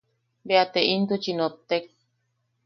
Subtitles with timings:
[0.51, 1.85] Bea te intuchi notek.